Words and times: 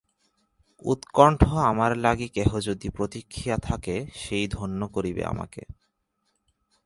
উৎকণ্ঠ 0.85 1.41
আমার 1.63 1.91
লাগি 1.97 2.27
কেহ 2.27 2.49
যদি 2.59 2.87
প্রতীক্ষিয়া 2.89 3.57
থাকে 3.57 3.95
সেই 4.15 4.45
ধন্য 4.47 4.81
করিবে 4.87 5.23
আমাকে। 5.25 5.61